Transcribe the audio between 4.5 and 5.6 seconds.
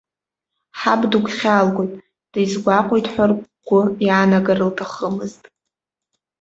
лҭахымызт.